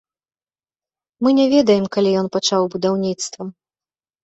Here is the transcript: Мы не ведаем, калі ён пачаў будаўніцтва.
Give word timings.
Мы 1.27 1.35
не 1.41 1.45
ведаем, 1.53 1.85
калі 1.97 2.09
ён 2.23 2.27
пачаў 2.39 2.61
будаўніцтва. 2.79 3.43